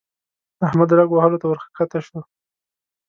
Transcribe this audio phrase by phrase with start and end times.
[0.67, 2.19] احمد رګ وهلو ته ورکښته شو.